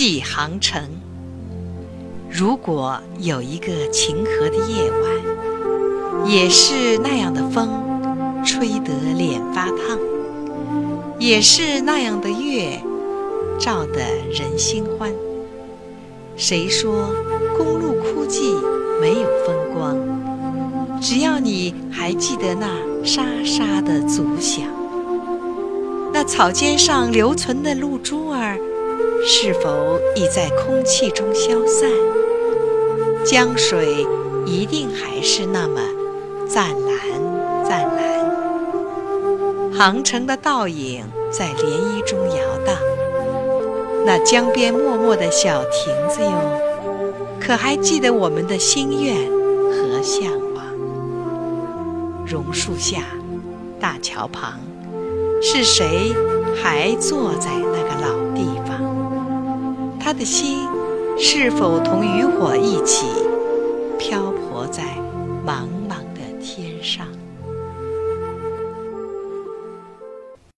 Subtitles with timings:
[0.00, 0.82] 寄航程。
[2.30, 7.68] 如果有一个晴和的夜晚，也是那样的风，
[8.42, 9.98] 吹得脸发烫；
[11.18, 12.80] 也是那样的月，
[13.58, 14.00] 照得
[14.32, 15.12] 人心欢。
[16.34, 17.10] 谁说
[17.54, 18.54] 公路枯寂
[19.02, 20.98] 没有风光？
[20.98, 22.70] 只要你还记得那
[23.04, 24.64] 沙沙的足响，
[26.10, 28.58] 那草尖上留存的露珠儿，
[29.24, 31.90] 是否已在空气中消散？
[33.24, 34.06] 江水
[34.46, 35.80] 一定还是那么
[36.48, 36.96] 湛蓝
[37.68, 42.74] 湛蓝，航程的倒影在涟漪中摇荡。
[44.06, 46.30] 那江边默默的小亭子哟，
[47.38, 49.14] 可还记得我们的心愿
[49.70, 50.64] 和向往？
[52.26, 53.02] 榕树下，
[53.78, 54.58] 大桥旁，
[55.42, 56.14] 是谁
[56.62, 57.79] 还坐在那？
[60.00, 60.66] 他的心
[61.18, 63.06] 是否同渔火一起
[63.98, 64.82] 漂泊在
[65.46, 67.06] 茫茫的天上？